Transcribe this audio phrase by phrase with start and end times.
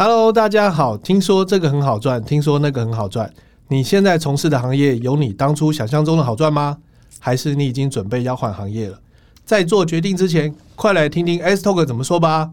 [0.00, 0.96] Hello，大家好。
[0.96, 3.34] 听说这个很好赚，听说那个很好赚。
[3.66, 6.78] 你现在从事的行业有你当初想象中的好赚吗？
[7.18, 9.00] 还是你已经准备要换行业了？
[9.44, 12.52] 在做决定之前，快来听听 S Talk 怎么说吧。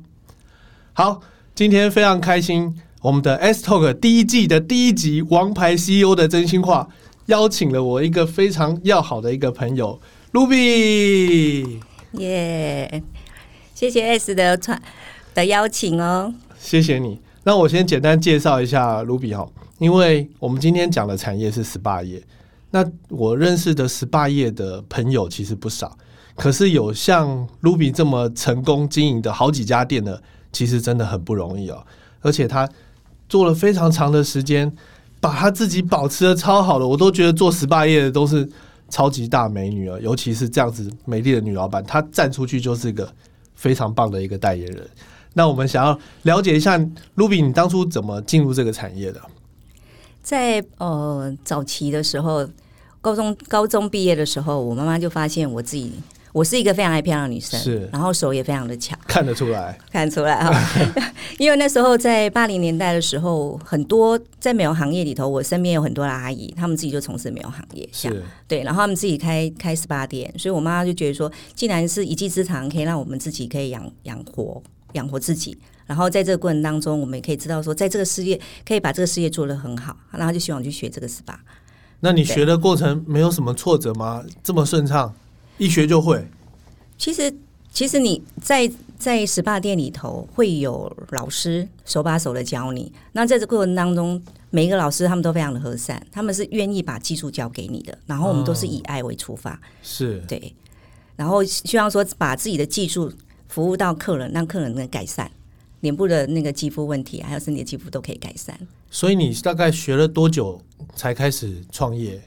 [0.93, 1.21] 好，
[1.53, 6.89] 今天非常开心，我们的 S Talk 第一季的第一集《王牌 CEO 的真心话》，
[7.27, 10.01] 邀请了我一个非常要好的一个朋友
[10.33, 11.77] Ruby。
[12.13, 13.03] 耶，
[13.75, 14.81] 谢谢 S 的传
[15.35, 16.33] 的邀请哦。
[16.57, 17.19] 谢谢你。
[17.47, 19.47] 那我先简单介绍一下卢比哈，
[19.77, 22.19] 因为我们今天讲的产业是 SPA 业。
[22.71, 25.95] 那我认识的 SPA 业的朋友其实不少，
[26.35, 30.19] 可是有像卢比这么成功经营的好几家店的，
[30.51, 31.85] 其实真的很不容易哦。
[32.21, 32.67] 而且他
[33.29, 34.75] 做了非常长的时间，
[35.21, 38.49] 把他自己保持的超好的，我都觉得做 SPA 业的都是
[38.89, 43.07] 超级大美女啊，尤其是这样子美丽的女老板，她站出去就是一个
[43.53, 44.89] 非常棒的一个代言人。
[45.37, 46.77] 那我们想要了解一下
[47.15, 49.21] ，Ruby，你当初怎么进入这个产业的？
[50.23, 52.47] 在呃早期的时候，
[53.01, 55.91] 高中高中毕业的时候，我妈妈就发现我自己，
[56.31, 60.51] 我是一个非常爱漂亮的女生，是，然后手也非常的巧，看得出来， 看得出来哈。
[61.37, 74.63] 因为那时候在八零年代的时候，很多在美容行业里头，我身边有很多的阿姨，她们自己就从事美容行业，是对，然后她们自己开开 SPA 店，所以我妈妈就觉得说，既然是一技之长，可以让我们自己可以养养活。
[74.95, 81.35] 养活自己，然后在这个过程当中，我们也可以知道说，在这个事业可以把这个事业做得很好，然后就希望去学这个 SPA。
[81.99, 84.23] 那你学的过程没有什么挫折吗？
[84.43, 85.13] 这么顺畅，
[85.57, 86.27] 一学就会？
[86.97, 87.33] 其实，
[87.71, 92.91] 其实你在在 SPA 店里头会有老师手把手的教你。
[93.13, 97.97] 那在这过程当中，每一个老师他们都非常的和善，他们是愿意把技术教给你的。
[98.05, 100.53] 然后我们都是以爱为出发，是对，
[101.15, 103.11] 然后希望说把自己的技术。
[103.55, 105.31] 服务到客人，让客人能改善
[105.79, 108.53] 脸部的那个肌肤问题，还有身体的肌肤都可以改善。
[108.91, 110.61] 所以你大概学了多久
[110.93, 112.21] 才开始创业？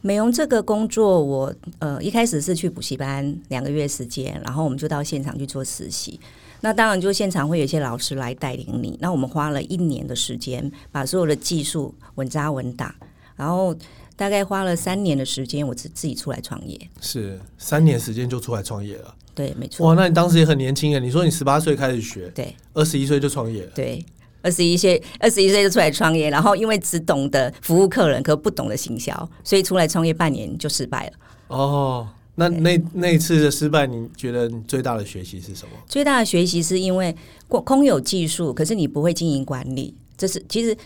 [0.00, 6.18] 美容这个工作，我呃一开始是去补习班两个月时间，然后我们就到现场去做实习。
[6.62, 8.98] 那当然就现场会有一些老师来带领你。
[9.00, 12.92] 那我们花了一年的时间，把所有的技术稳扎稳打，
[13.36, 13.72] 然后
[14.16, 16.76] 大概花了三年的时间，我自自己出来创业。
[17.00, 19.14] 是三年时间就出来创业了。
[19.34, 19.86] 对，没错。
[19.86, 20.98] 哇，那你当时也很年轻啊！
[20.98, 24.04] 你说你十八岁开始学，对，二十一岁就创业了，对，
[24.42, 31.12] 二十一岁，二十一岁就出来创业，然后因为只懂得服务客人，可不懂得行销，所以出来创业半年就失败了。
[31.48, 35.70] 哦，那那那一次的失败，你觉得你最大的学习是什么？
[35.88, 37.14] 最大的学习是因为
[37.48, 39.94] 空空有技术，可是你不会经营管理。
[40.16, 40.76] 这是其实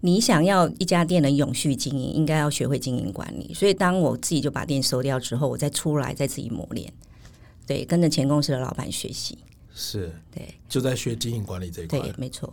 [0.00, 3.54] 你想要一家店能永续经营，应该要学会经营管理。
[3.54, 6.92] 所以当我自己就把店收掉之后，我再出来再自己磨练。
[7.66, 9.38] 对，跟着前公司的老板学习，
[9.74, 11.98] 是对，就在学经营管理这一块。
[11.98, 12.52] 对，没错。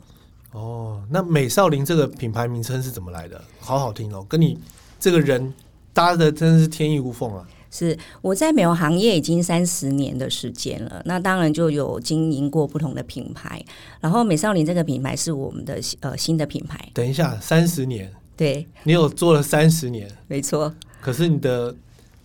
[0.51, 3.41] 哦，那美少林这个品牌名称是怎么来的？
[3.59, 4.57] 好好听哦，跟你
[4.99, 5.53] 这个人
[5.93, 7.47] 搭的真是天衣无缝啊！
[7.69, 13.63] 是我在美容行业已经三十年的时间了，那当然就有经营过不同的品牌。
[14.01, 16.89] 然后美少林这个品牌是我们的呃新的品牌。
[16.93, 18.11] 等一下，三十年？
[18.35, 20.73] 对，你有做了三十年，没错。
[20.99, 21.75] 可是你的。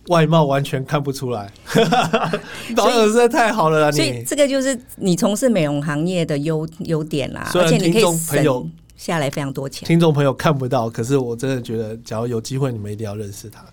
[0.07, 1.51] 外貌完全看不出来，
[2.75, 3.91] 保养实在太好了啦！
[3.91, 9.87] 所以这个就是你从事美容行业的优优点啦，而且你可以省下来非常多钱。
[9.87, 13.63] 听众朋友看不到，可是我真的觉得，假如有机会，你们一定要认识他，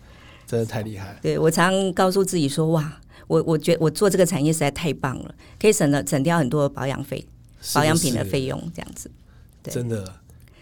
[0.47, 1.17] 真的太厉害。
[1.23, 2.93] 对我常告诉自己说：“哇，
[3.27, 7.27] 我我觉我做这个产业实在太棒了，可以省了省掉很多保养费、
[7.75, 9.11] 保养品的费用，这样子。”
[9.65, 10.05] 真的。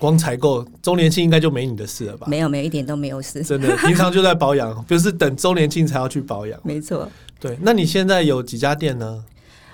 [0.03, 2.27] 光采购周年庆应该就没你的事了吧？
[2.29, 3.41] 没有，没有一点都没有事。
[3.45, 6.59] 真的， 平常就在保养，就是等周年庆才要去保养。
[6.65, 7.09] 没错。
[7.39, 9.25] 对，那你现在有几家店呢？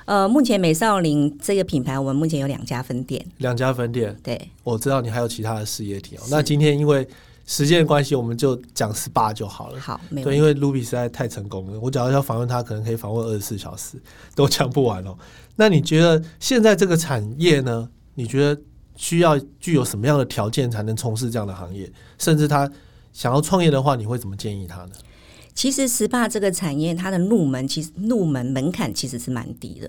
[0.04, 3.24] 呃，目前美少林这个品牌，我们目前有两家分店。
[3.38, 4.14] 两家分店。
[4.22, 6.20] 对，我知道你还有其他的事业体哦。
[6.30, 7.08] 那今天因为
[7.46, 9.80] 时间的关系，我们就讲 SPA 就好了。
[9.80, 13.96] 好，对，因为 Ruby 实在太成功了，我只要要访问他，可能可以访问二十四小时
[14.34, 15.16] 都讲不完哦。
[15.56, 17.88] 那你觉得现在这个产业呢？
[18.14, 18.60] 你觉得？
[18.98, 21.88] 需要具有什么样的条件才能从事这样的行业？
[22.18, 22.68] 甚至他
[23.12, 24.90] 想要创业的话，你会怎么建议他呢？
[25.54, 29.88] 其实，SPA 这个产业它的入门其实入门门槛其实是蛮低的。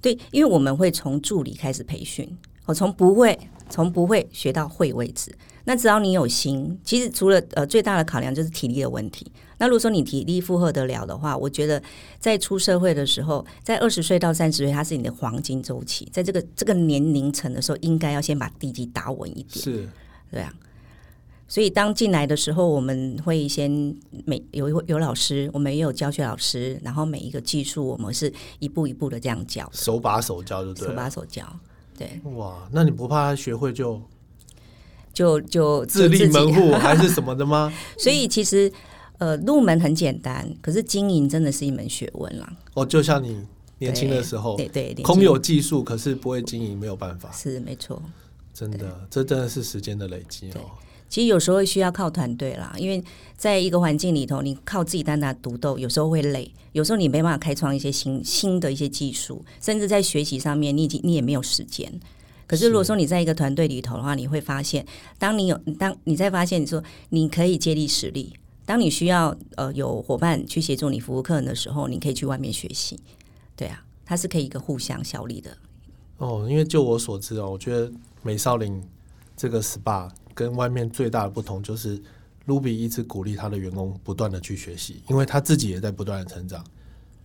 [0.00, 2.26] 对，因为我们会从助理开始培训，
[2.64, 5.30] 我从不会从不会学到会为止。
[5.64, 9.30] 那只要你有心，其实除了呃最大的考量就是体力的问题。
[9.62, 11.80] 那如果说你体力负荷得了的话，我觉得
[12.18, 19.64] 在出社会的时候，在二十岁到三十岁，它是你的黄金周期，在这个这个年龄层的时候，应该要先把地基打稳一点。
[19.64, 19.88] 是，
[20.32, 20.52] 对啊。
[21.46, 23.70] 所以当进来的时候，我们会先
[24.24, 31.46] 每有有老师，我们也有教学老师，然后每一个技术我们是一步一步的这样教，手把手教就对，手把手教。
[31.96, 34.02] 对，哇，那你不怕他学会就
[35.12, 37.72] 就就自立门户还是什么的吗？
[37.96, 38.72] 所以其实
[39.22, 42.52] 呃，入门很简单，可是经营真的是一门学问啦。
[42.74, 43.40] 哦，就像你
[43.78, 47.30] 年轻的时候，对对，对空有技术，可是不会经营，没有办法。
[47.30, 48.02] 是没错。
[48.52, 50.62] 真的，这真的是时间的累积哦。
[51.08, 53.00] 其实有时候需要靠团队啦，因为
[53.36, 61.88] 在一个环境里头，你靠自己单打独斗，有时候会累，有时候你没办法开创一些新新的一些技术，甚至在学习上面，你已经你也没有时间。
[62.48, 64.84] 可是如果说你在一个团队里头的话，你会发现，
[65.16, 68.32] 当你有当你在发现你说你可以借力使力，
[68.64, 72.98] 当你需要呃有伙伴去协助你服务客人的时候，你可以去外面学习。
[73.56, 75.56] 对啊，它是可以一个互相效力的。
[76.18, 77.92] 哦，因为就我所知哦，我觉得
[78.22, 78.82] 美少林
[79.36, 82.00] 这个 SPA 跟外面最大的不同就是
[82.46, 86.64] ，Ruby 一直鼓励他的员工不断的去学习，因为他自己也在不断的成长，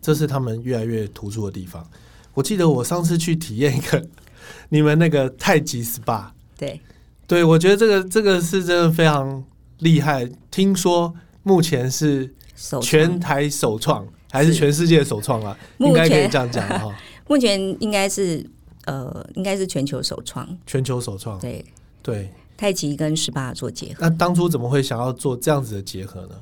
[0.01, 1.87] 这是他们越来越突出的地方。
[2.33, 4.07] 我记得我上次去体验一个
[4.69, 6.81] 你们那个太极 SPA，对
[7.25, 9.43] 对我觉得这个这个是真的非常
[9.79, 10.29] 厉害。
[10.51, 11.13] 听说
[11.47, 15.57] 目前是首全台首创，还是是全世界首创啊？
[15.77, 16.93] 目应该可以前这样讲 哈，
[17.27, 18.45] 目前应该是
[18.85, 21.39] 呃应该是全球首创，全球首创。
[21.39, 21.63] 对
[22.03, 23.95] 对，太极跟十八做结合。
[24.01, 26.35] 那当初怎么会想要做这样子的结合呢？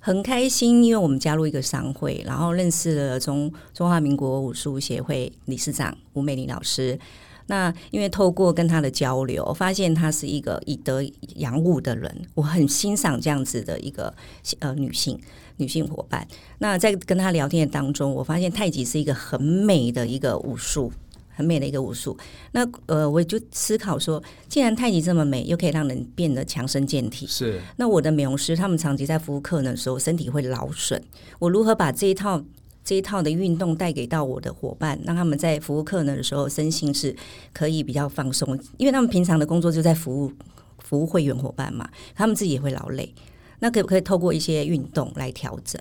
[0.00, 6.98] 很开心，因为我们加入一个商会，然后认识了中中华民国武术协会理事长吴美玲老师。
[7.46, 11.02] 那因为透过跟他的交流，发现她是一个以德
[11.36, 14.12] 养物的人，我很欣赏这样子的一个
[14.60, 15.18] 呃女性
[15.56, 16.26] 女性伙伴。
[16.58, 20.92] 那在跟她聊天的当中，我发现太极是一个很美的一个武术，
[21.34, 22.16] 很美的一个武术。
[22.52, 31.02] 那呃，我就思考说，既然太极这么美，又可以让人变得强身健体，是那我的美容师他们长期在服务客人的时候，身体会劳损。
[31.38, 32.42] 我如何把这一套
[32.84, 37.14] 这一套的运动带给到我的伙伴，让他们在服务客人的时候，身心是
[37.52, 40.32] 可以比较放松，因为他们平常的工作就在服务
[40.78, 43.14] 服务会员伙伴嘛，他们自己也会劳累。
[43.60, 45.80] 那可不可以透过一些运动来调整？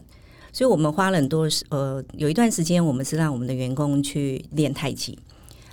[0.53, 5.17] 所以我们花了很多时呃，有一段时间，我们是让我们的员工去练太极。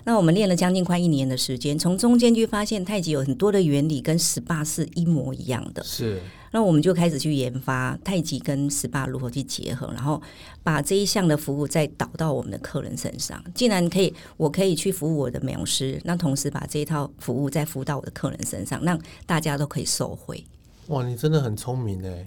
[0.08, 5.84] 那我们练了将近快一年的时间，从中间就发现太极有很多的原理跟 SPA 是一模一样的。
[5.84, 6.19] 是
[6.50, 10.22] 那我们就开始去研发太极跟 SPA 如何去结合，然后
[10.62, 13.38] 把这一项的服务再导到我们的客人身上。
[13.55, 20.43] 既然可以，我可以去服务我的美容师，那同时把这一套服务再服务到我的客人身上，让大家都可以收回。
[20.87, 22.26] 哇，你真的很聪明哎！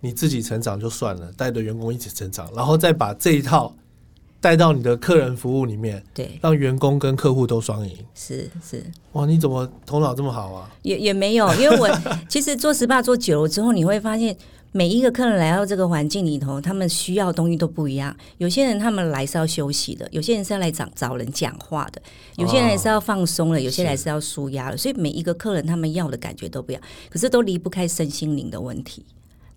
[0.00, 3.76] 你自己成长就算了，带着员工一起成长，然后再把这一套
[4.40, 7.96] 带到你的客人服务里面，对，让员工跟客户都双赢。
[8.14, 10.70] 是是，哇，你怎么头脑这么好啊？
[10.82, 11.88] 也也没有，因为我
[12.28, 14.36] 其实做 SPA 做久了之后，你会发现。
[14.70, 18.14] 每一个客人来到这个环境里头，他们需要的东西都不一样。
[18.36, 22.00] 有些人他们来是要休息的，有些人是要来找找人讲话的，
[22.36, 24.76] 有些人是要放松的，有些人是要舒压的。
[24.76, 29.02] 所以每一个客人他们要的感觉都不一样，可是都离不开身心灵的问题，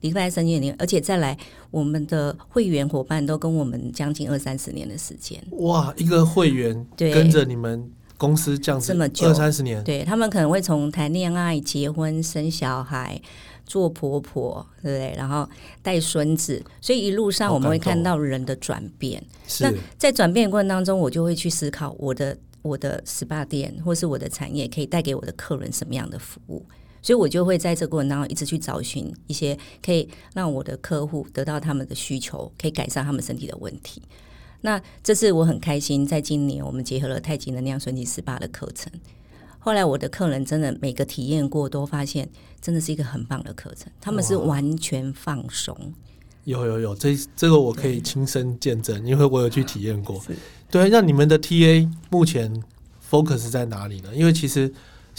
[0.02, 0.76] 离不开身心灵。
[0.78, 1.38] 而且再来，
[1.72, 13.22] 我们的会员伙伴都跟我们将近二三十年的时间，哇，一个会员对跟着你们公司这样子这么久二三十年，对他们可能会从谈恋爱、结婚、生小孩。
[13.64, 15.16] 做婆婆，对不对？
[15.16, 15.48] 然后
[15.82, 19.24] 带孙子，所以一路上我们会看到人的转变。
[19.62, 26.66] 那在转变过程当中，我就会去思考我的我的 SPA 店或是我的产业可以带给我的客人什么样的服务，
[27.02, 34.02] 所以我就会在这个过程当中一直去找寻一些可以让我的客户得到他们的需求，可以改善他们身体的问题。
[34.62, 38.92] 那这次我很开心，在今年我们结合了太极能量顺气十八的课程。
[39.58, 42.30] 后来我的客人真的每个体验过，都发现
[42.60, 45.76] 真的是一个很棒的课程，他们是完全放松。
[46.46, 50.20] 有有有，这这个我可以亲身见证，因为我有去体验过。
[50.70, 52.64] 对，那你们的 TA 目前
[53.08, 54.16] focus 在哪里呢？
[54.16, 54.72] 因为其实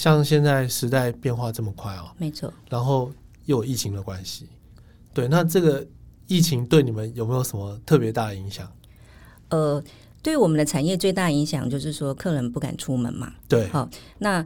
[0.03, 2.53] 像现在时代变化这么快哦，没错。
[2.69, 3.13] 然后
[3.45, 4.49] 又有疫情的关系，
[5.15, 5.87] 对，那这个
[6.27, 8.69] 疫情对你们有没有什么特别大的影响？
[9.51, 9.81] 呃，
[10.21, 13.33] 对我们的产业最大影响就是说，客人不敢出门嘛。
[13.47, 14.45] 对，好，那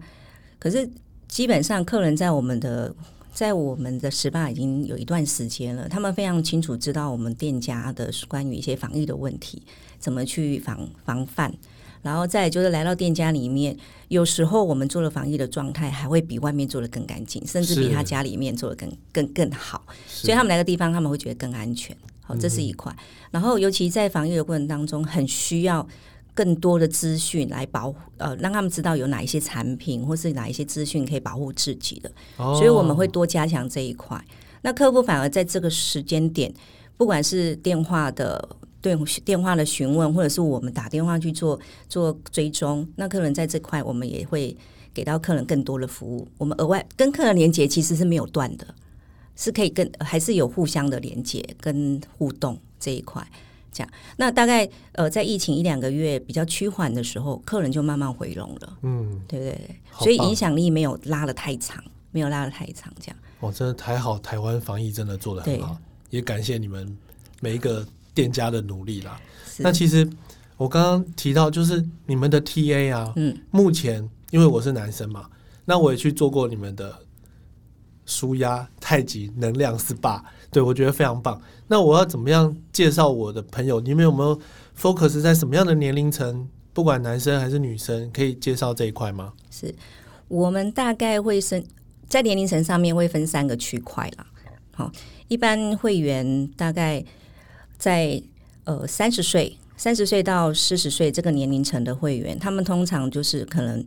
[0.59, 0.87] 可是
[1.27, 2.95] 基本上客人在我们的
[3.33, 9.63] 在我们的 SPA 已经有一段时间了，他们非常清楚知道我们店家的关于一些防疫的问题，
[9.99, 11.55] 怎么去防防范。
[12.03, 13.77] 然后再就是来到店家里面，
[14.09, 19.83] 有时候我们做了防疫的状态还会比外面做的更干净，甚至比他家里面做的更更更好。
[20.07, 21.97] 所所以他们来个地方，他们会觉得更安全。
[22.23, 22.95] 好，这是一块。
[23.31, 25.87] 然后，尤其在防疫的过程当中，很需要
[26.35, 32.11] 更多的资讯来保护，呃，让他们知道有哪一些产品或是哪一些资讯可以保护自己的。
[32.37, 34.23] 哦所以我们会多加强这一块。
[34.63, 36.53] 那客户反而在这个时间点，
[36.97, 38.49] 不管是电话的。
[38.95, 44.57] 对电话的询问，或者是我们打电话去做做追踪，那客人在这块我们也会
[44.95, 46.29] 给到客人更多的服务。
[46.39, 48.67] 我们额外跟客人连接其实是没有断的，
[49.35, 53.27] 是可以跟还是有互相的连接跟互动这一块。
[53.73, 58.79] 这样，那大概呃在疫情一两个月比较趋缓的时候，客人就慢慢回笼了。
[58.83, 63.17] 嗯，对对对，所以影响力没有拉的太长，没有拉的太长，这样。
[63.41, 65.77] 哦，真的还好，台湾防疫真的做的很好，
[66.09, 66.97] 也感谢你们
[67.41, 67.87] 每一个
[68.17, 69.21] 店家的努力啦。
[69.59, 70.09] 那其实
[70.57, 75.29] 我刚刚提到，就是你们的 TA 啊，嗯，目前因为我是男生嘛，
[75.67, 76.99] 那我也去做过你们的
[78.07, 81.41] 舒压、太极、能量 SPA，对我觉得非常棒。
[81.69, 83.81] 那我要怎么样介绍我的朋友？
[83.81, 84.41] 你们有没有
[84.79, 86.49] focus 在什么样的年龄层？
[86.73, 89.33] 不管男生还是女生，可以介绍这一块吗？
[89.51, 89.75] 是
[90.29, 91.65] 我们大概会分
[92.09, 94.27] 在年龄层上面会分三个区块啦。
[94.75, 94.93] 好，
[95.29, 97.03] 一般会员大概
[97.77, 98.23] 在
[98.65, 103.85] 呃三十岁、三十岁到四十岁这个年龄层的会员，他们通常就是可能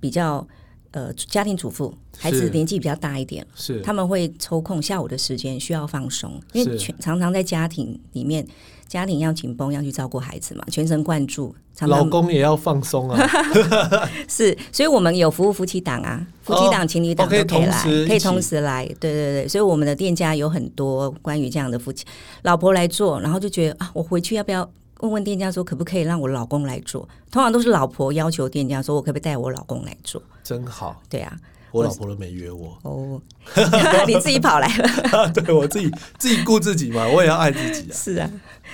[0.00, 0.46] 比较
[0.94, 3.80] 呃家庭主妇，孩子年纪比较大一点，是。
[3.82, 8.46] 他们会抽空下午的时间需要放松，因为全常常在家庭里面，
[8.86, 13.28] 家庭要紧绷，要去照顾孩子嘛，全神贯注，常常老公也要放松啊，
[14.28, 18.86] 是，所以我们有服务夫妻档啊，夫妻档、情侣档都可以来，可以同时来。
[19.00, 22.04] 对对对，所以我们的店家有很多关于这样的夫妻，
[22.42, 24.70] 老婆来做，然后就觉得啊，我回去要不要
[25.04, 27.08] 问问店家说，可不可以让我老公来做？
[27.30, 30.22] 通常都是老婆要求店家说，我可不可以带我老公来做？
[30.42, 31.02] 真好。
[31.08, 31.36] 对啊，
[31.70, 33.20] 我老婆都没约我，哦，
[34.08, 34.66] 你自己跑来
[35.12, 37.94] 了， 对我自己自己顾自己嘛，我也要爱自己啊。
[37.96, 38.30] 是啊，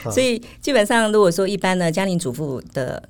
[0.07, 3.03] 嗯所以基本上如果说一般的家庭主妇的。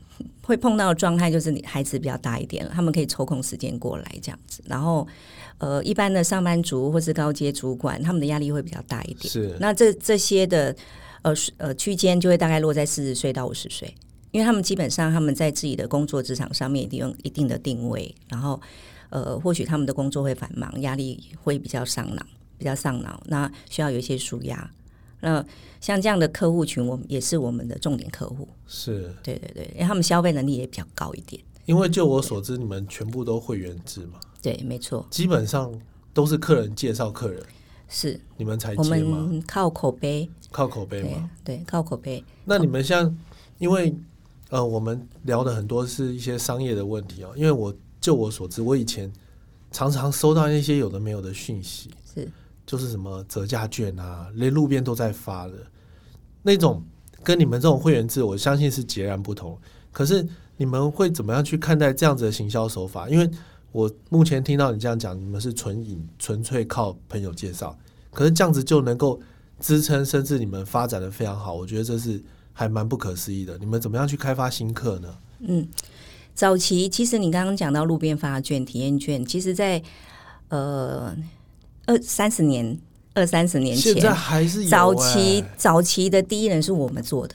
[0.42, 4.60] 会碰到的状态就是你孩子比较大一点了，他们可以抽空时间过来这样子。
[4.66, 5.06] 然后，
[5.58, 9.30] 呃，一般的上班族或是高阶主管，他们的压力会比较大一点。
[9.32, 10.74] 是那这这些的
[11.22, 13.94] 呃呃区间就会大概落在四十岁到五十岁，
[14.30, 18.60] 因为他们基本上他们在自己的工作职场上面一定有一定的定位，然后
[19.10, 22.22] 呃或许他们的工作会繁忙，压力会比较上脑，
[22.58, 24.70] 比较上脑，那需要有一些舒压。
[25.22, 25.44] 那
[25.82, 28.48] 像这样的客户群，我们也是我们的重点客户。
[28.66, 31.42] 是，对对对，因为他们消费能力也比较高一点。
[31.66, 35.70] 因为就我所知，你们全部都会员制嘛，对，没错，基本上
[36.14, 37.40] 都是客人介绍客人，
[37.92, 39.18] 是你们才我接吗？
[39.18, 41.30] 们靠口碑，靠口碑对吗？
[41.44, 42.24] 对，靠口碑。
[42.44, 43.14] 那你们像，
[43.58, 43.92] 因为
[44.48, 47.32] 呃，我们聊的很多是一些商业的问题哦。
[47.36, 49.12] 因为我就我所知，我以前
[49.72, 52.28] 常常收到那些有的没有的讯息，是
[52.64, 55.54] 就是什么折价券啊，连路边都在发的
[56.42, 56.82] 那种，
[57.24, 59.58] 跟你们这种会员制，我相信是截然不同。
[59.92, 60.24] 可是
[60.56, 63.08] 你们会怎么样去看待这样子的行销手法？
[63.08, 63.28] 因为
[63.72, 67.78] 我目前听到你这样讲，你们是纯引纯粹靠朋友介绍，
[68.12, 69.20] 可是这样子就能够
[69.60, 72.20] 支撑，甚至你们发展的非常好，我觉得这是
[72.52, 73.56] 还蛮不可思议的。
[73.58, 75.14] 你们怎么样去开发新客呢？
[75.40, 75.68] 嗯，
[76.34, 79.82] 早期其实你刚刚讲到路边发券、体验券，其实在
[80.48, 81.16] 呃
[81.86, 82.78] 二三十年、
[83.14, 87.34] 二三十年现在前，还是有、早期欸早期的第一人是我们做的。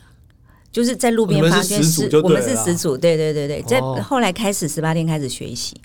[0.72, 5.80] 就是在路边发券是我们是始祖，对对对对，在哦后来开始十八天开始学习，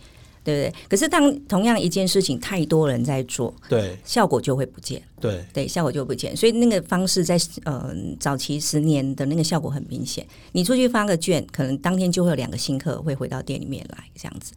[0.50, 0.80] 对不对？
[0.88, 5.02] 可是当同样一件事情太多人在做，对效果就会不见。
[5.20, 6.36] 对对，效果就不见。
[6.36, 10.26] 所以那个方式在呃早期十年的那个效果很明显。
[10.52, 14.52] 你出去发个券，可能当天就会有两个新客会回到店里面来这样子。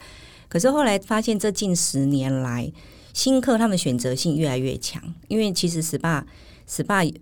[0.48, 2.72] 可是后来发现，这近十年来，
[3.14, 6.24] 新客他们选择性越来越强，因为其实 SPA
[6.68, 7.14] SPA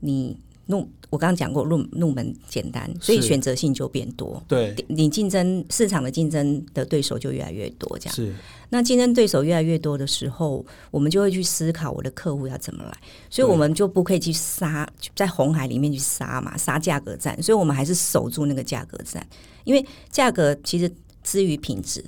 [0.00, 4.42] 你入我刚刚讲过入入门简单，所以选择性就变多。
[4.46, 4.74] 对。
[4.88, 8.14] 你竞争市场的竞争的对手就越来越多，这样。
[8.14, 8.34] 是。
[8.70, 12.92] 那竞争对手越来越多的时候，我们就会去思考我的客户要怎么来，
[13.30, 14.86] 所以我们就不可以去杀
[15.16, 19.26] 在红海里面去杀嘛，杀价格战，所以我们还是守住那个价格战，
[19.64, 20.90] 因为价格其实
[21.24, 22.04] 至于品质，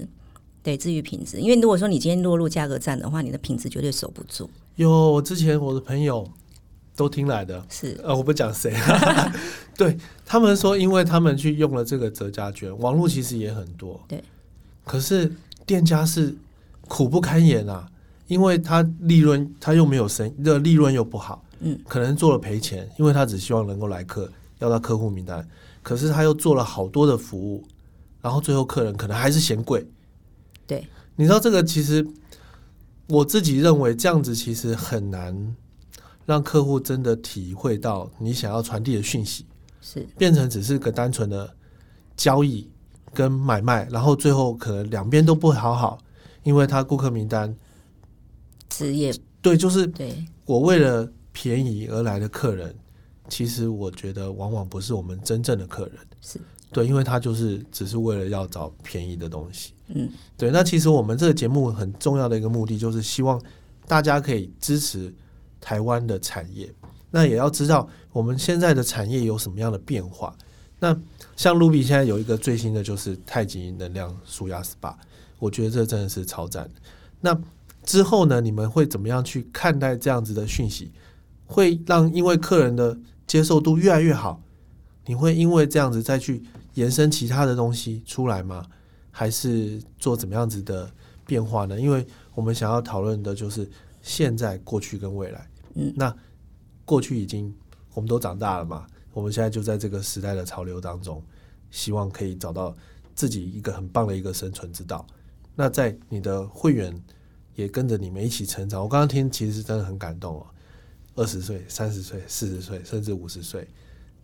[0.63, 6.31] 对，至于品质，因为如果说你今天落入价格战的话，你的品质绝对守不住，有我之前我的朋友
[7.01, 7.99] 都听来的，是。
[8.05, 8.75] 呃，我不讲谁，
[9.75, 14.23] 对他们说，因为他们去用了这个折价券，网络其实也很多，对，
[14.85, 15.33] 可是
[15.65, 16.37] 店家是
[16.87, 17.89] 苦不堪言啊，
[18.27, 25.49] 因为他利润他又没有生，的利润又不好，嗯，可能做了赔钱，因为他只希望能够来客，要到客户名单，
[25.83, 27.65] 可是他又做了好多的服务，
[28.21, 29.87] 然后最后客人可能还是嫌贵，
[30.67, 32.07] 对，你知道这个其实
[33.07, 35.57] 我自己认为这样子其实很难
[36.27, 39.45] 让客户真的体会到你想要传递的讯息，
[39.81, 40.07] 是。
[40.17, 41.53] 变成只是个单纯的
[42.17, 42.71] 交易
[43.13, 45.99] 跟买卖，然后最后可能两边都不好好，
[46.43, 47.55] 因为他顾客名单
[48.69, 49.13] 职业。
[49.43, 50.25] 对，就是对。
[50.45, 52.75] 我为了便宜而来的客人，
[53.29, 56.41] 其实我觉得往往不是我们真正的客人，是。
[56.73, 59.73] 对，因为他就是只是为了要找便宜的东西。
[59.89, 60.53] 嗯，对。
[60.53, 63.41] 那其实我们这个节目很重要的一个目的，就是希望
[63.89, 65.13] 大家可以支持
[65.61, 66.73] 台湾的产业。
[67.11, 70.35] 那也要知道我们现在的产业有什么样的变化。
[70.79, 70.97] 那
[71.37, 74.95] 像卢比现在有一个最新的就是太极能量舒压 SPA，
[75.39, 76.71] 我觉得这真的是超赞。
[77.21, 77.39] 那
[77.83, 80.93] 之后呢，你们会怎么样去看待这样子的讯息？
[81.47, 84.41] 会让因为客人的接受度越来越好，
[85.07, 86.43] 你会因为这样子再去
[86.75, 88.65] 延伸其他的东西出来吗？
[89.11, 90.89] 还是做怎么样子的
[91.27, 91.79] 变化呢？
[91.79, 93.69] 因为我们想要讨论的就是
[94.03, 95.51] 现在、过去跟未来。
[95.75, 96.15] 嗯，那
[96.85, 97.55] 过去已经
[97.95, 101.23] 我们都长大了嘛，我们现在就在这个时代的潮流当中，
[101.71, 102.77] 希望可以找到
[103.15, 105.07] 自己一个很棒的一个生存之道。
[105.55, 106.99] 那在你的会员
[107.55, 110.47] 也跟着你们一起成长，我刚刚听其实真的很感动哦。
[111.17, 113.69] 二十岁、三十岁、四十岁，甚至五十岁，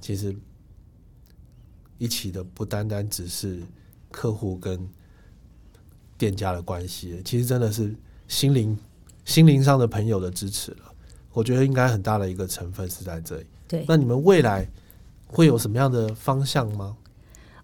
[0.00, 0.34] 其实
[1.98, 3.60] 一起的不单单只是
[4.10, 4.88] 客户跟
[6.16, 7.94] 店家的关系，其实真的是
[8.28, 8.78] 心灵、
[9.26, 10.78] 心灵上的朋友的支持了。
[11.32, 13.44] 我觉得应该很大的一个成分是在这里。
[13.68, 13.84] 对。
[13.86, 14.66] 那你们未来
[15.26, 16.96] 会有什么样的方向吗？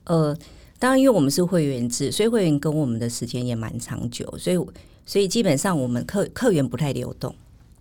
[0.04, 0.36] 呃，
[0.78, 4.56] 当然，因为我们是会员制，所以会员跟我们的时间也蛮长久，所以
[5.06, 7.34] 所以基本上我们客客源不太流动。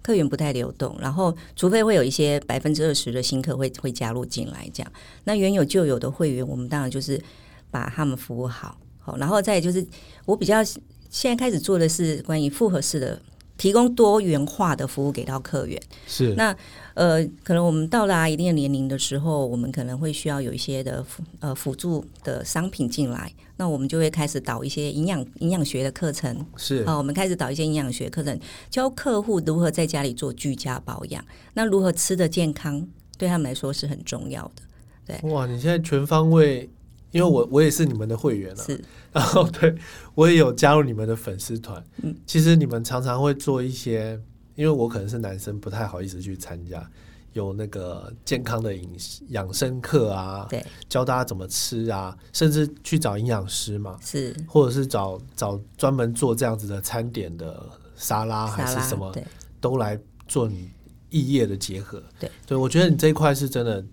[0.04, 4.92] 客源不太流动，然后除非会有一些百分之二十的新客会会加入进来，这样
[5.26, 7.22] 那原有旧有的会员，我们当然就是
[7.70, 9.86] 把他们服务好，好，然后再就是
[10.26, 13.22] 我比较现在开始做的是关于复合式的。
[13.62, 16.56] 提供多元化的服务给到客源是那
[16.96, 28.40] 呃，可能我们到达一定的年龄的时候，我们可能会需要有一些的辅呃辅助的商品进来，那我们就会开始导一些营养营养学的课程是啊，我们开始导一些营养学课程，
[28.72, 34.64] 教客户如何在家里做居家保养，那如何吃的健康对他们来说是很重要的。
[35.06, 36.68] 对，哇，你现在全方位。
[37.12, 39.76] 因为我我也是你们的会员了，是， 然后对
[40.16, 41.84] 我也有加入你们的粉丝团。
[42.02, 44.20] 嗯，其实你们常常会做一些，
[44.56, 46.90] 因为我可能是男生，不太好意思去参加，
[47.34, 48.90] 有那个健康的饮
[49.30, 57.62] 养生课啊，对，教大家怎么吃啊，甚至去找营养师嘛，是，或者是找找专门做这样子的餐点的
[57.96, 59.14] 沙拉还是什么，
[59.60, 60.72] 都来做你
[61.10, 62.02] 异业的结合。
[62.18, 63.86] 对，对我觉得你这一块是真的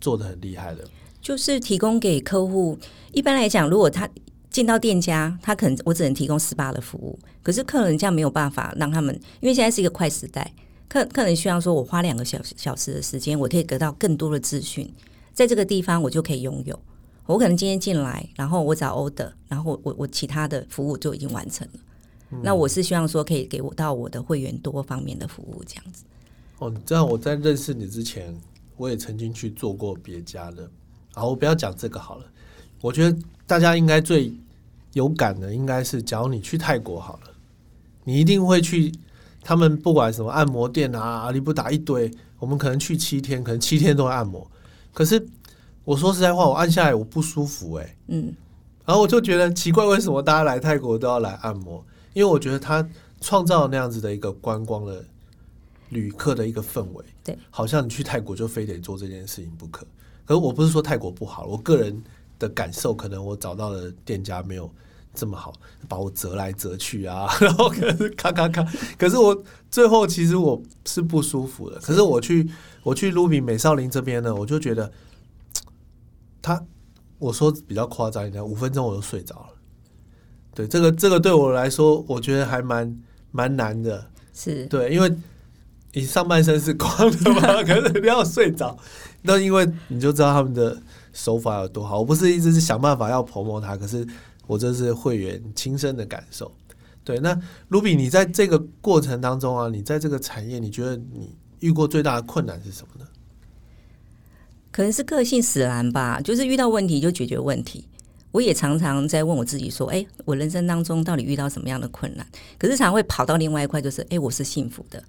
[0.00, 0.84] 做的很厉害的。
[1.20, 2.78] 就是提供给客户，
[3.12, 4.08] 一般来讲，如果他
[4.50, 10.52] 进到店家，他可能我只能提供 SPA 的服务，可是客人这样没有办法让他们，因为现在是一个快时代，
[10.88, 14.92] 客客人需要说我花两个小小时的时间，我可以得到更多的资讯，
[15.32, 16.78] 在这个地方我就可以拥有。
[17.26, 21.80] 我可能今天进来，然后我找 order，然后我我其他的服务就已经完成了。
[22.42, 26.02] 那我是希望说可以给我到我的会员多方面的服务，这样子。
[26.58, 28.36] 哦，这样我在认识你之前，
[28.76, 30.68] 我也曾经去做过别家的。
[31.14, 32.24] 好，我不要讲这个好了。
[32.80, 34.32] 我觉得大家应该最
[34.92, 37.30] 有感的，应该是，假如你去泰国好了，
[38.04, 38.92] 你一定会去
[39.42, 44.50] 他们不管什么按摩店啊，阿里不达一堆，我们可能去七天，可能七天都会按摩。
[44.92, 45.24] 可是
[45.84, 48.34] 我说实在话，我按下来我不舒服哎，嗯，
[48.84, 51.84] 然后我就觉得奇怪，为什么大家来泰国都要来按摩？
[52.12, 52.88] 因为我觉得他
[53.20, 55.04] 创造那样子的一个观光的
[55.90, 59.86] 旅客的一个氛围，对，好像你去泰国就非得做这件事情不可。
[60.30, 62.00] 可我不是说泰国不好，我个人
[62.38, 64.72] 的感受，可能我找到的店家没有
[65.12, 65.52] 这么好，
[65.88, 68.64] 把我折来折去啊， 然后可是咔咔咔，
[68.96, 69.36] 可是我
[69.72, 71.80] 最后其实我是不舒服的。
[71.80, 72.48] 可是我去
[72.84, 74.92] 我去卢比美少林这边呢，我就觉得
[76.40, 76.64] 他
[77.18, 79.48] 我说比较夸张一点，五分钟我就睡着了。
[80.54, 82.96] 对，这个这个对我来说，我觉得还蛮
[83.32, 84.06] 蛮难的。
[84.32, 85.12] 是对，因为。
[85.92, 87.62] 你上半身是光的吗？
[87.64, 88.76] 可是你要睡着，
[89.22, 90.80] 那因为你就知道他们的
[91.12, 91.98] 手法有多好。
[91.98, 94.06] 我不是一直是想办法要琢磨它，可是
[94.46, 96.50] 我这是会员亲身的感受。
[97.02, 97.36] 对，那
[97.68, 103.08] 卢比，你在这个过程当中啊，你在这个产业，你觉得你遇过最大的困难是什么呢？
[104.70, 107.84] 可能是个性使然吧，就是遇到问题就解决问题。
[108.30, 112.24] 我也常常在问我自己说：“哎，我人生当中到底遇到什么样的困难？”
[112.56, 115.02] 可是常会跑到另外一块，就是：“哎，我是幸福的。”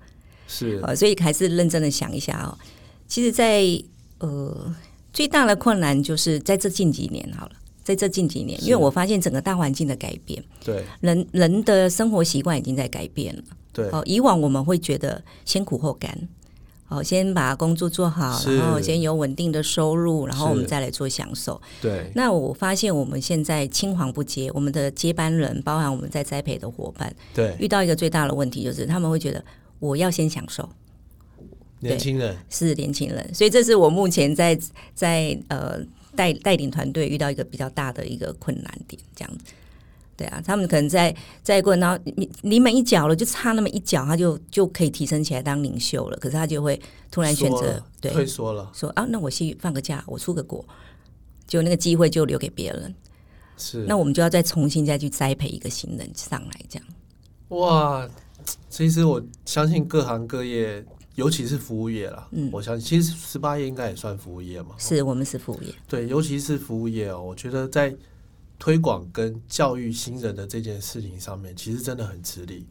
[0.51, 2.51] 是啊，所以还是认真的想一下哦。
[3.07, 3.63] 其实，在
[4.19, 4.75] 呃
[5.13, 7.51] 最大的困难就是在这近几年好了，
[7.83, 13.43] 在这近几年，因为我发现整个大环境的改变，对人人的生活习惯已经在改变了。
[13.73, 16.29] 对哦，以往我们会觉得先苦后甘，
[16.87, 21.61] 哦，先把工作做好，然后先有稳定的收入，然后我们再来做享受。
[21.81, 29.43] 对，那我发现我们现在青黄不接，我们的接班人，包含我们在栽培的伙伴，对，遇到一个最大的问题就是他们会觉得。
[29.81, 30.69] 我要先享受，
[31.79, 34.57] 年轻人是年轻人，所以这是我目前在
[34.93, 35.77] 在呃
[36.15, 39.53] 带带领团队遇到一个比较大的一个困难点，这样子。
[40.15, 46.17] 对啊，他们可能在在过程当中临临门一脚了，就差那么一脚，他就就可以提升起来当领袖了。
[46.17, 50.63] 可是他就会突然选择对退缩了，说啊，那我去放个假，我出个国，
[51.47, 52.93] 就那个机会就留给别人。
[53.57, 56.87] 是那我们就要再重新再去栽培一个新人上来，这样。
[57.49, 58.07] 哇，
[58.69, 60.83] 其实我相信各行各业，
[61.15, 67.95] 尤其是服务业啦，嗯我相信其实十八业应该也算服务业嘛，是我们是服务业，对，尤其是服务业哦，我觉得在
[68.57, 72.65] 推广跟教育新人的这件事情上面，其实真的很吃力。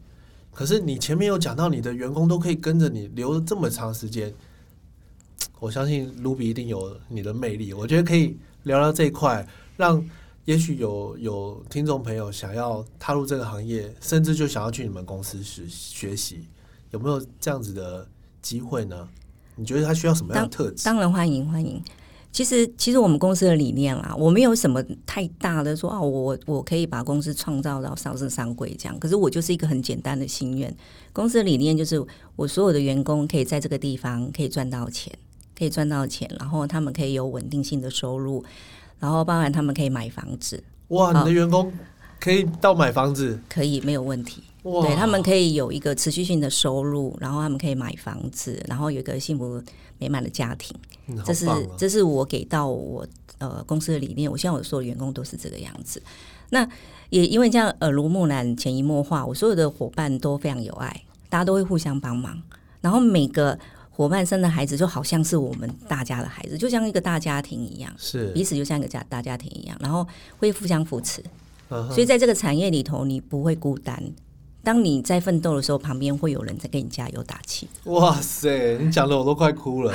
[0.53, 4.33] 可是你前面有讲到，你的员工都可以跟着你留了这么长时间，
[5.59, 7.73] 我相信卢比一定有你的魅力。
[7.73, 10.03] 我觉得可以聊聊这一块，让
[10.51, 16.45] 也许有有听众朋友想要踏入这个行业，甚至就想要去你们公司学学习，
[16.89, 18.05] 有没有这样子的
[18.41, 19.07] 机会呢？
[19.55, 20.83] 你觉得他需要什么样的特质？
[20.83, 21.81] 当然欢迎欢迎。
[22.33, 28.99] 其实，其实我们公司的理念啦，我没有什么太大的说啊，我我可以把公司创造到上市上柜这样。
[28.99, 30.75] 可是我就是一个很简单的心愿，
[31.13, 35.17] 公司的理念就是我所有的员工可以在这个地方可以赚到钱，
[35.57, 38.43] 可以赚到钱，然后他们可以有稳定性的收入，
[39.01, 41.73] 然后包含他们可以买房子，哇，你的员工
[42.19, 44.43] 可以到买房子，可以没有问题。
[44.63, 49.59] 哇，对他们可以有一个持续性的收入，然后他们可以买房子，然后有一个幸福
[49.97, 50.77] 美满的家庭。
[51.25, 53.05] 这是这是我给到我
[53.39, 55.99] 呃公司的理念，我希望我所有员工都是这个样子。
[56.51, 56.67] 那
[57.09, 62.39] 也因为这样耳濡目染、潜移默化，我所有的伙伴都非常有爱，大家都会互相帮忙，
[62.81, 63.57] 然后每个
[64.01, 70.07] 伙伴生的孩子就好像是我们大家的孩子，就像一个大家庭一样，是，彼此就像一个家大家庭一样，然后
[70.39, 71.23] 会互相扶持。
[71.69, 74.03] 所以在这个产业里头，你不会孤单。
[74.63, 77.67] 当你在奋斗的时候，旁边会有人在给你加油打气。
[77.83, 79.93] 哇塞，你讲的我都快哭了，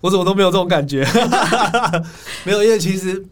[0.00, 1.04] 我怎么都没有这种感觉？
[2.46, 3.26] 没有，因为其实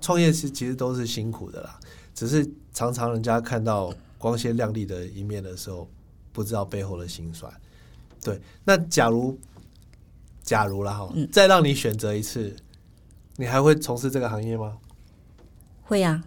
[0.00, 1.76] 创业是其实都是辛苦的啦，
[2.14, 5.88] 只是常常人家看到光鲜亮丽的一面的时候，
[6.32, 7.52] 不知道背后的辛酸。
[8.24, 9.38] 对，那假如
[10.46, 12.56] 假如啦哈，嗯再让你选择一次，
[13.36, 14.78] 你还会从事这个行业吗？
[15.82, 16.24] 会啊，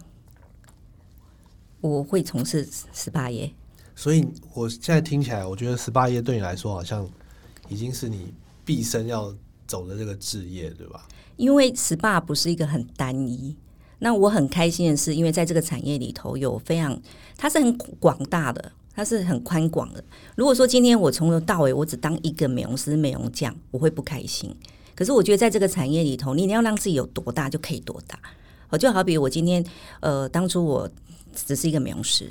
[1.80, 3.52] 我会从事十八业。
[3.96, 7.08] 所以我现在听起来，我觉得十八业对你来说好像
[7.68, 8.32] 已经是你
[8.64, 9.34] 毕生要
[9.66, 11.08] 走的这个职业，对吧？
[11.36, 13.56] 因为 SPA 不是一个很单一。
[14.02, 17.00] 那我很开心的是，因为在这个产业里头有非常，
[17.36, 20.02] 它是很广大的，它是很宽广的。
[20.36, 24.54] 如果说今天我从头到尾我只当一个美容师、美容匠，我会不开心。
[24.94, 28.18] 可是我觉得在这个产业里头，你你要让自己有多大就可以多大。
[28.68, 29.64] 哦，就好比我今天，
[30.00, 30.90] 呃，当初我
[31.34, 32.28] 只是一个美容师，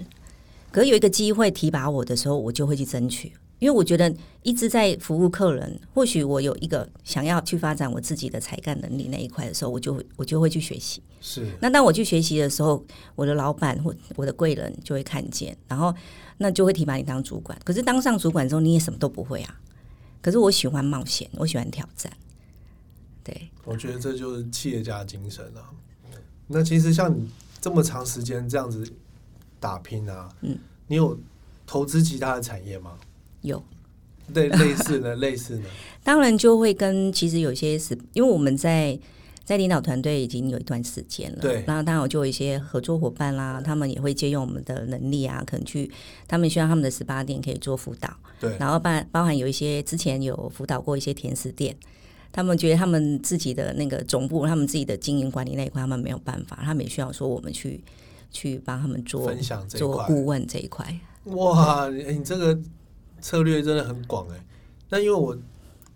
[0.72, 3.34] 可有一个机会提拔我的时候，我就会去争取。
[3.60, 11.04] 因为我觉得一直在服务客人，或许我有一个想要去发展我自己的才干能力那一块的时候，我就会我就会去学习。
[11.22, 12.84] 是那当我去学习的时候，
[13.15, 15.93] 我的老板或我的贵人就会看见，然后
[16.38, 17.60] 那就会提拔你当主管。
[17.65, 19.60] 可是当上主管之后，你也什么都不会啊。
[20.22, 22.12] 可是我喜欢冒险，我喜欢挑战。
[23.24, 25.69] 对，我觉得这就是企业家精神啊。
[26.48, 28.89] 那其实像你这么长时间这样子
[29.60, 31.19] 打拼啊，嗯，你有
[31.67, 32.98] 投资其他的产业吗？
[33.41, 33.63] 有。
[34.32, 35.63] 对类似的，类似的，
[36.04, 38.95] 当然就会跟其实有些是因为我们在
[39.43, 45.89] 在领导团队已经有一段时间了，对然后当然我就有一些合作伙伴啦，他们也会借用我们的能力啊，可能去
[46.28, 48.08] 他们希望他们的十八店可以做辅导，
[48.39, 51.75] 对，然后包包含有一些之前有辅导过一些甜食店，
[52.32, 57.84] 他们觉得他们自己的那个总部，他们自己的经营管理那一块他们没有办法，他们也需要说我们去
[58.30, 59.67] 去帮他们做分享。
[59.67, 60.86] 做顾问这一块。
[61.23, 62.58] 哇，你你这个
[63.21, 64.45] 策略真的很广哎。
[64.89, 65.38] 那因为我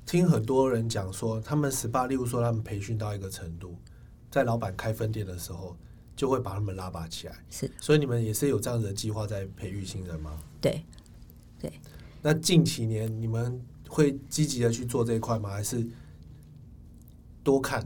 [0.05, 3.75] 听很多人讲说，他们十八，例如说他们培训到一个程度，
[4.29, 5.75] 在老板开分店的时候，
[6.15, 7.35] 就会把他们拉拔起来。
[7.49, 10.39] 是，所以你们也是有这样子的计划在培育新人吗？
[10.61, 10.83] 对，
[12.21, 15.49] 那近几年你们会积极的去做这一块吗？
[15.49, 15.85] 还是
[17.43, 17.85] 多看？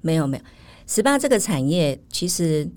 [0.00, 0.44] 没有没有，
[0.86, 2.70] 十八这个产业其实，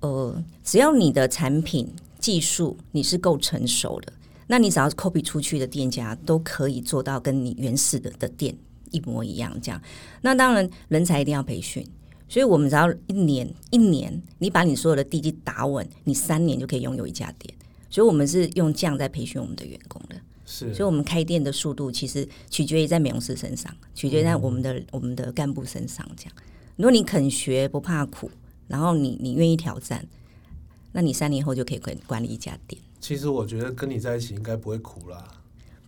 [0.00, 4.12] 呃，只要你的产品技术你是够成熟的，
[4.52, 8.54] 那你只要 copy 出去的店家都可以做到跟你原始的的店
[8.90, 9.80] 一模一样这样。
[10.20, 11.82] 那当然，人才一定要培训，
[12.28, 17.54] 所以我们只要一年一年，你把你所有的地基打稳，你三年就可以拥有一家店。
[17.88, 20.16] 所以我们是用这样在培训我们的员工的。
[20.44, 26.06] 是所以，我们开店的速度其实取决于在美容师身上，取决于在我们的、我们的干部身上。
[26.14, 26.34] 这样，
[26.76, 28.30] 如果你肯学不怕苦，
[28.68, 30.06] 然后你你愿意挑战，
[30.92, 32.78] 那你三年后就可以管管理一家店。
[33.02, 35.22] 其实我觉得跟你在一起应该不会苦啦。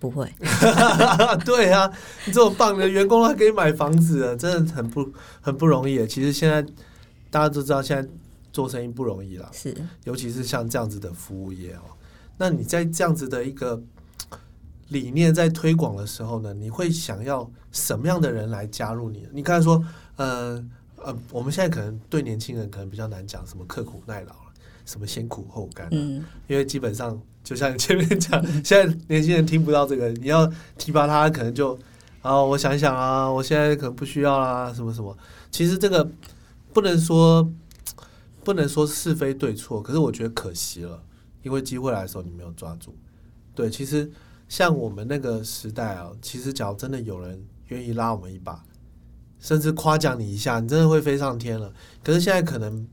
[0.01, 0.31] 不会，
[1.47, 1.91] 对啊，
[2.27, 6.07] 你这么棒的员工还可以买房子了，真的很不很不容易。
[6.07, 6.61] 其实现在
[7.31, 8.07] 大家都知道，现在
[8.53, 11.83] 做生意不容易啦，是尤其是像这样子的服务业哦。
[12.37, 13.81] 那你在这样子的一个
[14.89, 19.27] 理念在推广的时候呢，你会想要什么样的人来加入你？
[19.33, 19.83] 你刚才说，
[20.17, 20.63] 呃
[20.97, 24.44] 呃，我们现在可能对年轻人可能比较难讲什么刻苦耐劳了，
[24.85, 31.79] 什么先苦后甘、啊，嗯，因为基本上就像你前面讲， 现在年轻人听不到这个，你要提拔他，可能就
[32.23, 35.17] 啊，我想一想啊，我现在可能不需要啦，什么什么。
[35.51, 36.11] 其实这个
[36.73, 37.51] 不能说
[38.43, 41.03] 不能说是非对错，可是我觉得可惜了，
[41.43, 42.95] 因为机会来的时候你没有抓住。
[43.55, 44.11] 对，其实
[44.49, 48.63] 像我们那个时代啊，其实假如真的有人愿意拉我们一把，
[49.39, 51.73] 甚至夸奖你一下，你真的会飞上天了。
[52.03, 52.87] 可是现在可能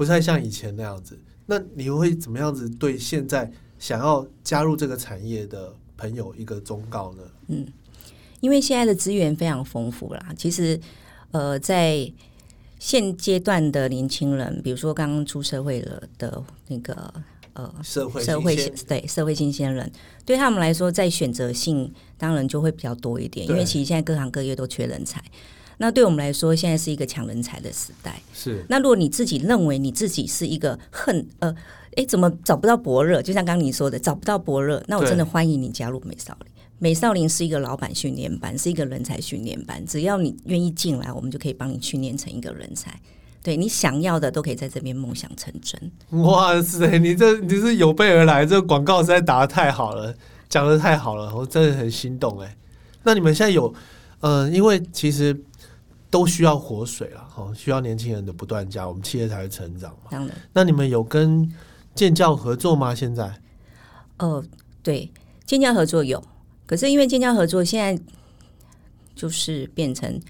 [0.00, 1.20] 不太像以前那样子。
[1.44, 7.22] 那你会怎么样子对现在想要加入这个产业的朋友一个忠告呢？
[7.48, 7.66] 嗯
[8.40, 10.32] 因为现在的资源非常丰富啦。
[10.34, 10.80] 其实，
[11.32, 12.10] 呃，在
[12.78, 17.12] 现阶段的年轻人，比如说刚刚出社会了的那个
[17.52, 19.92] 呃社会社会新对社会新鲜人，
[20.24, 25.22] 对他们来说，在选择性当然就会比较多一点，因为其实现在各行各业都缺人才。
[25.82, 28.20] 那对我们来说，现在是一个抢人才的时代。
[28.34, 31.54] 是那如果你自己认为你自己是一个恨呃，
[31.96, 33.22] 哎，怎么找不到伯乐？
[33.22, 36.52] 就像刚刚你说的，找不到伯乐，那我真的欢迎你加入美少林。
[36.78, 43.00] 美少林是一个老板训练班，是一个人才训练班，只要你愿意进来，我们就可以帮你训练成一个人才。
[43.42, 46.22] 对你想要的都可以在这边梦想成真。
[46.22, 50.14] 哇塞，你这你是有备而来，这个广告实在打的太好了，
[50.50, 52.54] 讲的太好了，我真的很心动哎。
[53.02, 53.72] 那你们现在有
[54.20, 55.34] 呃，因为其实
[56.10, 60.10] 都需要活水了哦，需要年轻人的不断加，我们企业才会成长嘛。
[60.10, 61.48] 当然，那你们有跟
[61.94, 62.94] 建教合作吗？
[62.94, 63.32] 现在
[64.18, 64.44] 哦，
[64.82, 65.10] 对，
[65.46, 66.22] 建教合作有，
[66.66, 68.02] 可是因为建教合作现在
[69.14, 70.20] 就是变成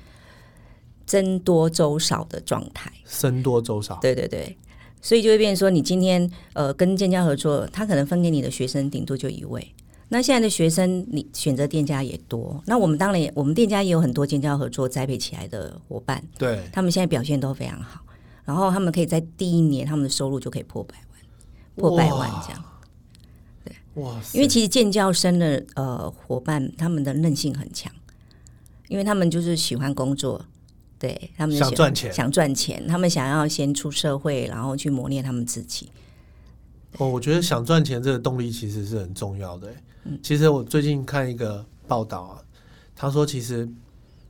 [1.07, 2.93] 僧多粥少的状态。
[3.05, 4.57] 僧多粥少，对对对，
[5.01, 9.75] 所以就会变成说，你今天呃跟建教合作，他可能分给你的学生顶多就一位。
[10.13, 12.61] 那现在的学生，你选择店家也多。
[12.67, 18.01] 那我们当然也，我们店家也有很多建教合作栽培起来的伙伴，对，他们现在表现都非常好，
[18.45, 21.19] 然后他们可以在第一年，他们的收入就可以破百万，
[21.77, 22.65] 破百万这样。
[23.65, 27.93] 对哇塞，因为其实建教生的呃伙伴，他们的韧性很强，
[28.89, 30.45] 因为他们就是喜欢工作，
[30.99, 35.89] 对他们想赚钱想赚钱，他们想要先出社会，然后去磨练他们自己。
[36.99, 39.73] 哦，我觉得想赚钱这个动力其实是很重要的
[40.05, 40.21] 欸。
[40.23, 42.43] 其实我最近看一个报道啊，
[42.95, 43.69] 他说，其实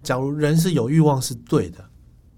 [0.03, 1.85] 假如人是有欲望是对的，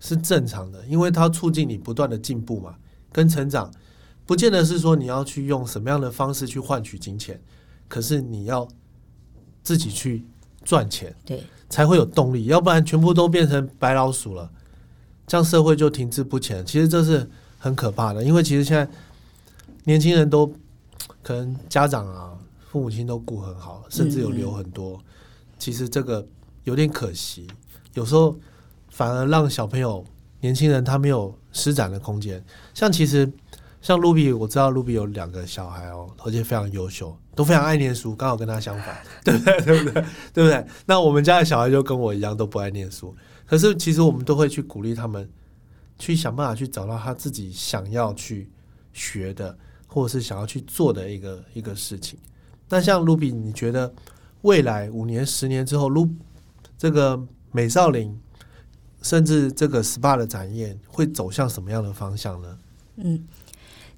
[0.00, 2.74] 是正常的，因为它促进你不断的进步嘛，
[3.12, 3.70] 跟成长，
[4.26, 7.40] 不见得是说你要去用什么样的方式去换取金钱，
[7.88, 8.66] 可是你要
[9.62, 10.24] 自己去
[10.64, 14.50] 赚钱，对，才会有动力，要不然全部都变成白老鼠了，
[15.26, 16.64] 这样社会就停滞不前。
[16.66, 18.88] 其实这是很可怕的，因为其实现在
[19.84, 20.52] 年轻人都
[21.22, 22.36] 可能家长啊、
[22.72, 24.98] 父母亲都顾很好，甚至有留很多。
[25.58, 26.26] 其实这个
[26.64, 27.46] 有点可惜，
[27.92, 28.34] 有时候
[28.88, 30.02] 反而让小朋友、
[30.40, 32.42] 年轻人他没有施展的空间。
[32.72, 33.30] 像其实
[33.82, 39.60] 像卢比，我知道卢比有两个小孩哦，而且非常优秀，都非常爱念书，刚好跟他相反， 对不对？
[39.60, 40.04] 对不对？
[40.32, 40.66] 对不对？
[40.86, 43.14] 那我们家的小孩就跟我一样，都不爱念书。
[43.44, 45.28] 可是其实我们都会去鼓励他们，
[45.98, 48.50] 去想办法去找到他自己想要去
[48.94, 49.54] 学的，
[49.86, 52.18] 或者是想要去做的一个一个事情。
[52.72, 53.92] 那像卢比，你觉得
[54.40, 56.08] 未来五年、十年之后，卢
[56.78, 58.18] 这个美少林，
[59.02, 62.58] 甚至这个 SPA 的展业会走向什么样的方向呢？
[62.96, 63.22] 嗯，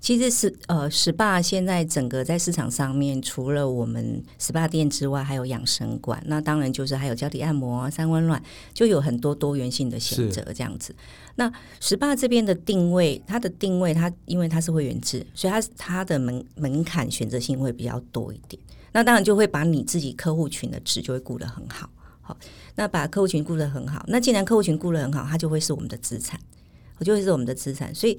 [0.05, 8.43] 其实是呃，SPA 现在整个在市场上面，除了我们 SPA 店之外，还有养生馆，那当然就是还有脚底按摩、三温暖，
[8.75, 10.95] 就有很多多元性的选择这样子。
[11.37, 18.63] 那 SPA 这边的定位，它的定位，它因为它是会员制，所以它它的门门槛选择性会比较多一点。
[18.93, 21.89] 那当然就会把你自己客户群的值就会顾得很好。
[22.21, 22.37] 好，
[22.75, 26.39] 那把客户群顾得很好，那既然客户群顾得很好，它就会是我们的资产，
[26.99, 27.95] 我就会是我们的资产。
[27.95, 28.19] 所以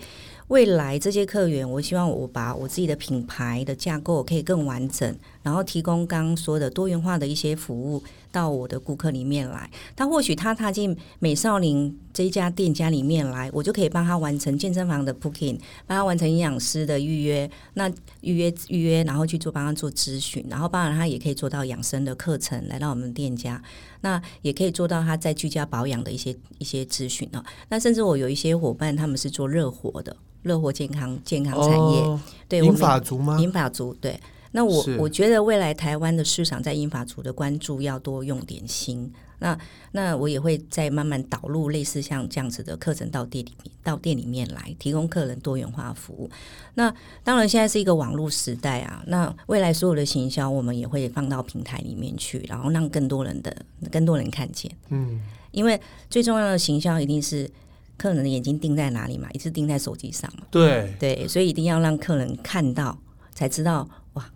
[0.49, 9.67] 未来这些客源，我希望我把我自己的品牌的架构可以更完整，然后提供刚刚说的多元化的一些服务到我的顾客里面来。
[9.95, 23.59] 他或许他踏进美少林这一家店家里面来，我就可以帮他完成健身房的 booking，帮他完成营养师的预约，那预约预约，然后去做帮他做咨询，然后当然他也可以做到养生的课程来到我们店家。
[24.01, 27.43] 那也可以做到他在居家保养的一些一些咨询哦。
[27.69, 33.39] 那甚至我有一些伙伴，他们是做热火的，热火健康健康产业，对我们发族吗？
[33.41, 34.17] 银法族对。
[34.51, 39.11] 那我我觉得未来台湾的市场在英法族的关注要多用点心。
[39.39, 39.57] 那
[39.91, 46.29] 那我也会再慢慢导入类似像这样子的课程到店里面，到店里面来提供客人多元化服务。
[46.75, 53.53] 那当然现在是一个网络时代啊，那未来所有的行销我们也会放到平台里面去，然后让更多人的
[53.91, 54.71] 更多人看见。
[54.89, 55.19] 嗯，
[55.51, 55.79] 因为
[56.09, 57.49] 最重要的行销一定是
[57.97, 60.45] 客人的眼睛盯在哪里嘛，一直盯在手机上嘛。
[60.51, 62.97] 对，对，所以一定要让客人看到，
[63.33, 64.29] 才知道哇，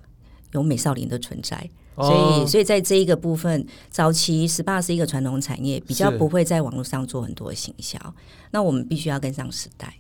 [0.54, 1.58] 有美少林的存在。
[1.98, 8.00] 所以，哦所以在这一个部分，早期 SPA 是一个传统产业，比较不会在网络上做很多行销。
[8.52, 9.93] 那我们必须要跟上时代，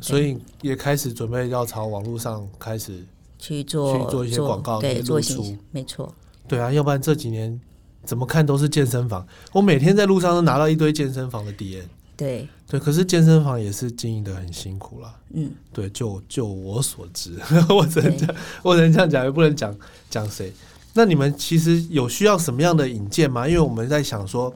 [0.00, 3.04] 所以也开始准备要朝网络上开始。
[3.36, 6.14] 去做去做一些广告对，做行出没错。
[6.48, 7.60] 对啊，要不然这几年
[8.02, 9.26] 怎么看都是健身房。
[9.52, 11.82] 我每天在路上都拿到一堆健身房的 DM。
[12.16, 15.14] 对，对，可是健身房也是经营的很辛苦啦。
[15.32, 19.76] 嗯，对，就就我所知， 我只能这样，我只能这样讲，也不能讲
[20.08, 20.52] 讲谁。
[20.92, 23.48] 那你们其实有需要什么样的引荐吗？
[23.48, 24.54] 因为我们在想说，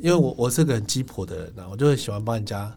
[0.00, 2.76] 因为我我是个很鸡婆的人啊，我就很喜欢帮人家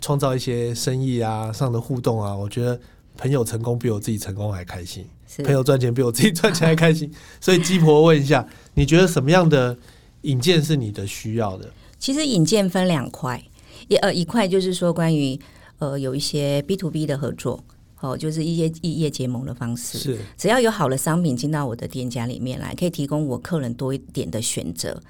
[0.00, 2.34] 创造一些生意啊上的互动啊。
[2.34, 2.80] 我觉得
[3.16, 5.06] 朋友成功比我自己成功还开心，
[5.44, 7.08] 朋友赚钱比我自己赚钱还开心。
[7.40, 9.76] 所以鸡婆问一下，你觉得什么样的
[10.22, 11.70] 引荐是你的需要的？
[12.02, 13.40] 其实引荐分两块，
[13.86, 15.38] 一呃一块就是说关于
[15.78, 17.62] 呃有一些 B to B 的合作，
[18.00, 19.98] 哦，就是一些异业结盟的方式。
[19.98, 25.00] 是只要有好的商品进到我的店家里面来，可以提供我客人多一点的选择，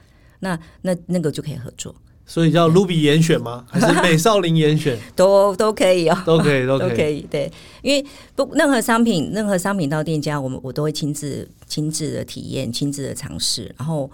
[0.40, 1.94] 那那那个就可以合作，
[2.26, 3.64] 所以叫 Ruby 严选吗？
[3.72, 4.98] 还是美少林严选？
[5.16, 6.22] 都都可以哦。
[6.26, 6.96] 都可以，都都可以。
[6.98, 7.50] 可以，对，
[7.80, 8.04] 因为
[8.36, 14.10] 不任何商品，任何商品到店家，我们我都会亲自亲自的体验，亲自的尝试，然后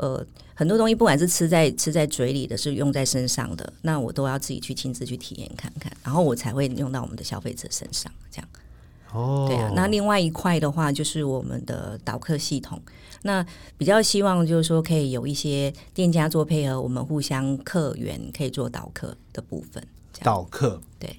[0.00, 8.48] 呃，很多东西不管是吃在吃在嘴里的，是用在身上的，那我都要自己去亲自去体验看看，然后我才会用到我们的消费者身上，这样。
[9.12, 12.80] 哦，对啊，那另外一块的话，就是我们的导客系统。
[13.22, 13.44] 那
[13.76, 19.84] 比较希望就是说，可以有一些店家做配合，我们互相客源可以做导客的部分。
[20.12, 21.14] 这样导客，对，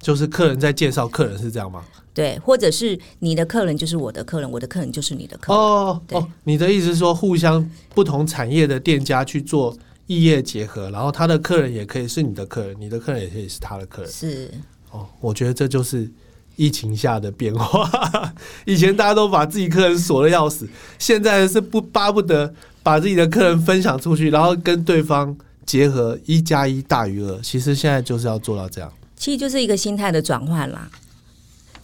[0.00, 1.84] 就是客人在介绍客人是这样吗？
[2.14, 5.60] 对，或者是你的客人就是我的客人，我的客人就是你的客人。
[5.60, 14.10] 哦哦，你的意思是说，互相不同产业的店家去做异业结合，然后他的客人也可以是你的客人，你的客人也可以是他的客人。
[14.12, 14.48] 是，
[14.92, 16.08] 哦，我觉得这就是
[16.54, 17.90] 疫情下的变化。
[18.64, 20.68] 以前大家都把自己客人锁的要死，
[21.00, 27.40] 现在是不巴不得把自己的客人分享出去，然后跟对方结合，一加一大于二。
[27.40, 28.92] 其实现在就是要做到这样。
[29.16, 30.88] 其实就是一个心态的转换啦。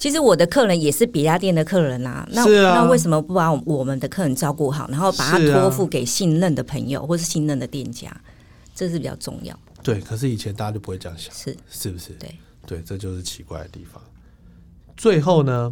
[0.01, 8.11] 其实我的客人也是别家店的客人啦，那、啊那为什么不把我们的客人照顾好，然后把他托付给信任的朋友或是信任的店家，
[8.75, 9.57] 这是比较重要。
[9.83, 12.15] 对，可是以前大家就不会这样想，是是不是？
[12.15, 12.35] 对，
[12.67, 14.03] 对，这就是奇怪的地方。
[14.97, 15.71] 最后呢，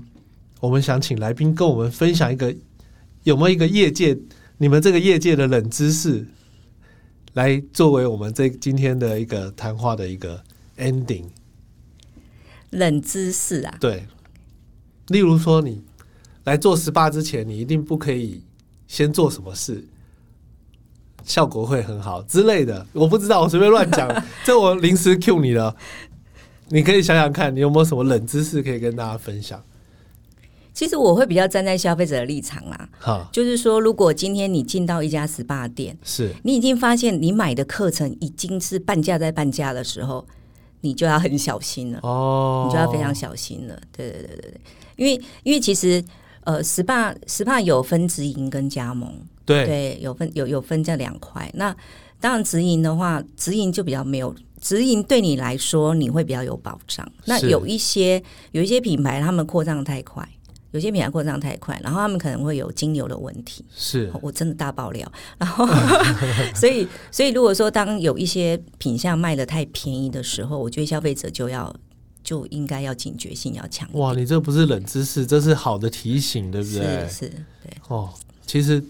[0.60, 2.54] 我们想请来宾跟我们分享一个
[3.22, 4.14] 有没有一个业界，
[4.58, 6.26] 你们这个业界的冷知识，
[7.32, 10.44] 来作为我们这今天的一个谈话的一个
[10.76, 11.24] ending。
[12.70, 14.06] 冷知识啊，对，
[15.08, 15.82] 例如说你
[16.44, 18.42] 来做 SPA 之前，你一定不可以
[18.86, 19.84] 先做什么事，
[21.24, 22.86] 效果会很好之类的。
[22.92, 24.08] 我不知道，我随便乱讲，
[24.44, 25.74] 这我临时 Q 你了。
[26.70, 29.62] 你可以想想看，你有没有什么冷知识可以跟大家分享？
[30.74, 40.24] 其实我会比较站在消费者的立场啦，哈，就是说，如果今天你进到一家 SPA 店，是你已经发现你买的课程已经是半价在半价的时候，
[40.82, 41.98] 你就要很小心了。
[42.02, 43.76] 哦，你就要非常小心了。
[43.90, 44.60] 对对对对对，
[44.98, 46.04] 因为因为其实
[46.44, 49.10] 呃，SPA SPA 有分直营跟加盟，
[49.46, 51.50] 对对，有分有有分这两块。
[51.54, 51.74] 那
[52.20, 54.34] 当然直营的话，直营就比较没有。
[54.60, 57.08] 直营对你来说，你会比较有保障。
[57.26, 60.28] 那有一些有一些品牌，他们扩张太快，
[60.72, 63.64] 有些品牌扩张太快，然后他们可能会有金流的问题。
[63.76, 65.08] 是我真的大爆料，
[65.38, 65.64] 然后
[66.56, 71.72] 所以所以如果说当有一些品相卖的太便宜的时候，我觉得消费者就要
[72.28, 73.88] 就应该要警觉性要强。
[73.94, 77.08] 哇，你这不是冷知识，这是好的提醒，对不对？
[77.08, 77.28] 是是，
[77.62, 78.12] 对，哦，
[78.46, 78.84] 其实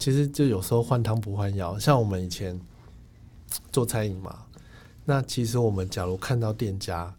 [0.00, 2.60] 其实就有时候换汤不换药，像我们以前
[3.70, 4.36] 做餐饮嘛，
[5.04, 7.14] 那其实我们假如看到店家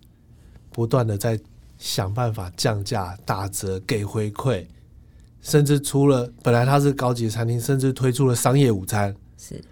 [0.70, 1.40] 不断的在
[1.80, 4.66] 想办法降价、打折、给回馈，
[5.42, 9.64] 甚至出了本来它是高级餐厅，甚至推出了商业午餐，是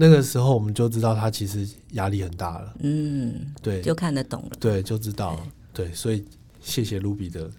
[0.00, 2.72] 那个时候我们就知道他其实压力很大了。
[2.78, 4.50] 嗯，对，就看得懂了。
[4.60, 5.40] 对，就知道了。
[5.74, 6.24] 对，所以
[6.60, 7.50] 谢谢卢比的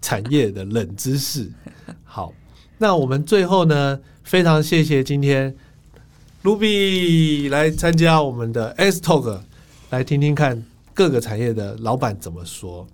[0.00, 1.50] 产业的冷知识。
[2.04, 2.32] 好，
[2.78, 5.54] 那我们最后呢，非常谢谢今天
[6.40, 9.40] 卢比来参加我们的 S Talk，
[9.90, 10.64] 来听听看
[10.94, 12.88] 各个产业的老板怎么说。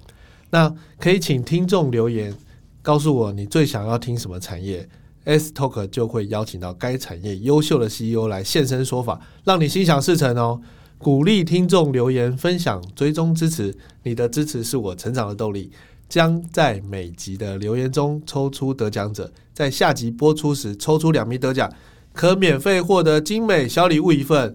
[0.51, 2.35] 那可以请听众留言
[2.83, 4.89] 告诉我你最想要听什么产业
[5.25, 10.61] ，S Talk 就会邀请到该产业优秀的 CEO 来现身说法，让你心想事成哦。
[10.99, 15.71] 鼓励听众留言分享、追踪支持，你的支持是我成长的动力。
[16.09, 21.71] 将在每集的留言中抽出得奖者，在下集播出时抽出两名得奖，
[22.13, 24.55] 可免费获得精美小礼物一份。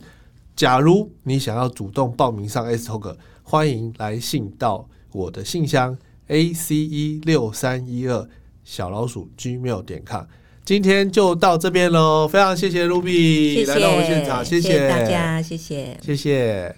[0.56, 5.98] 假如你想要主动报名上 S Talk，欢迎来信到我的信箱
[6.28, 8.30] a c e 六三一二
[8.64, 10.26] 小老鼠 gmail 点 com。
[10.70, 15.98] 今天就到这边喽，非常谢谢 Ruby 来到我们现场，谢谢大家，谢谢。
[16.00, 16.76] 谢谢。